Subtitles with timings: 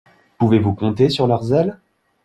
[0.39, 1.77] Pouvez-vous compter sur leur zèle?